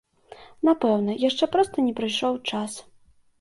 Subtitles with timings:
[0.69, 2.81] Напэўна, яшчэ проста не прыйшоў час.